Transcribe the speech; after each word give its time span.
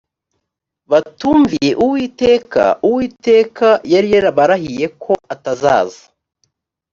batumviye 0.91 1.71
uwiteka 1.83 2.63
uwiteka 2.87 3.67
yari 3.93 4.07
yarabarahiye 4.15 4.85
ko 5.03 5.13
atazaza 5.33 6.03